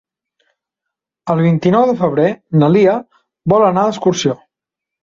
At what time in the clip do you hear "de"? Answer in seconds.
1.91-1.95